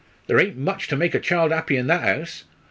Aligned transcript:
There 0.25 0.39
ain't 0.41 0.57
much 0.57 0.87
to 0.87 0.95
make 0.95 1.13
a 1.13 1.19
child 1.19 1.51
'appy 1.53 1.77
in 1.77 1.85
that 1.85 2.01
'ouse. 2.01 2.45